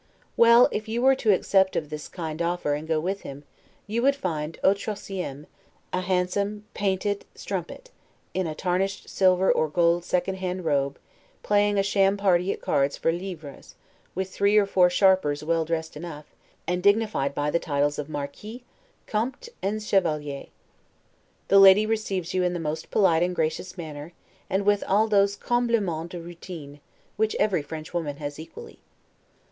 Well, 0.35 0.67
if 0.71 0.87
you 0.87 0.99
were 0.99 1.13
to 1.17 1.31
accept 1.31 1.75
of 1.75 1.91
this 1.91 2.07
kind 2.07 2.41
offer, 2.41 2.73
and 2.73 2.87
go 2.87 2.99
with 2.99 3.21
him, 3.21 3.43
you 3.85 4.01
would 4.01 4.15
find 4.15 4.57
'au 4.63 4.73
troisieme; 4.73 5.45
a 5.93 6.01
handsome, 6.01 6.65
painted 6.73 7.17
and 7.17 7.19
p 7.19 7.25
d 7.25 7.29
strumpet, 7.35 7.91
in 8.33 8.47
a 8.47 8.55
tarnished 8.55 9.09
silver 9.09 9.51
or 9.51 9.67
gold 9.69 10.03
second 10.03 10.37
hand 10.37 10.65
robe, 10.65 10.97
playing 11.43 11.77
a 11.77 11.83
sham 11.83 12.17
party 12.17 12.51
at 12.51 12.61
cards 12.61 12.97
for 12.97 13.11
livres, 13.11 13.75
with 14.15 14.31
three 14.31 14.57
or 14.57 14.65
four 14.65 14.89
sharpers 14.89 15.43
well 15.43 15.65
dressed 15.65 15.95
enough, 15.95 16.25
and 16.65 16.81
dignified 16.81 17.35
by 17.35 17.51
the 17.51 17.59
titles 17.59 17.99
of 17.99 18.09
Marquis, 18.09 18.63
Comte, 19.05 19.49
and 19.61 19.83
Chevalier. 19.83 20.47
The 21.47 21.59
lady 21.59 21.85
receives 21.85 22.33
you 22.33 22.41
in 22.41 22.53
the 22.53 22.59
most 22.59 22.89
polite 22.89 23.21
and 23.21 23.35
gracious 23.35 23.77
manner, 23.77 24.13
and 24.49 24.65
with 24.65 24.83
all 24.87 25.07
those 25.07 25.35
'complimens 25.35 26.09
de 26.09 26.19
routine' 26.19 26.79
which 27.17 27.35
every 27.39 27.61
French 27.61 27.93
woman 27.93 28.17
has 28.17 28.39
equally. 28.39 28.79